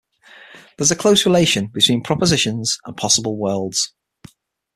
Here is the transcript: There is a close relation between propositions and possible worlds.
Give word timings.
There 0.55 0.67
is 0.83 0.89
a 0.89 0.95
close 0.95 1.27
relation 1.27 1.67
between 1.67 2.01
propositions 2.01 2.79
and 2.85 2.97
possible 2.97 3.37
worlds. 3.37 3.93